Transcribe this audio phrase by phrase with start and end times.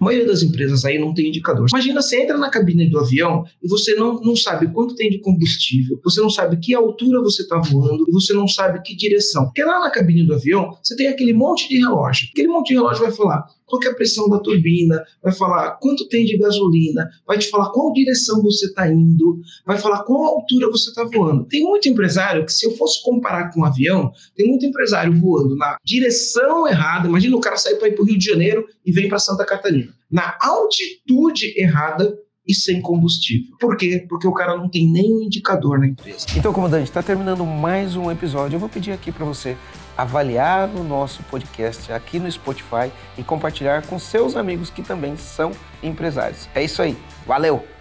[0.00, 1.66] A maioria das empresas aí não tem indicador.
[1.70, 5.18] Imagina você entra na cabine do avião e você não, não sabe quanto tem de
[5.18, 9.44] combustível, você não sabe que altura você está voando e você não sabe que direção.
[9.44, 12.28] Porque lá na cabine do avião você tem aquele monte de relógio.
[12.32, 16.08] Aquele monte de relógio vai falar qual é a pressão da turbina, vai falar quanto
[16.08, 20.68] tem de gasolina, vai te falar qual direção você está indo, vai falar qual altura
[20.68, 21.44] você está voando.
[21.44, 25.54] Tem muito empresário que, se eu fosse comparar com um avião, tem muito empresário voando
[25.56, 27.06] na direção errada.
[27.06, 29.44] Imagina o cara sair para ir para o Rio de Janeiro e vem para Santa
[29.44, 29.89] Catarina.
[30.10, 33.56] Na altitude errada e sem combustível.
[33.60, 34.04] Por quê?
[34.08, 36.26] Porque o cara não tem nenhum indicador na empresa.
[36.36, 38.56] Então, comandante, está terminando mais um episódio.
[38.56, 39.56] Eu vou pedir aqui para você
[39.96, 45.52] avaliar o nosso podcast aqui no Spotify e compartilhar com seus amigos que também são
[45.82, 46.48] empresários.
[46.54, 46.96] É isso aí.
[47.26, 47.79] Valeu!